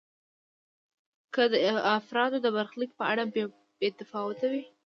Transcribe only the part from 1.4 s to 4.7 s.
د افرادو د برخلیک په اړه بې تفاوت وي.